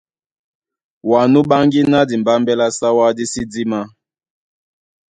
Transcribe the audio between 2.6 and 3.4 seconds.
Sáwá dí